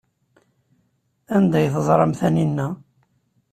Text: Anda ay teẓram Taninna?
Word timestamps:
Anda 1.35 1.55
ay 1.59 1.67
teẓram 1.73 2.11
Taninna? 2.19 2.67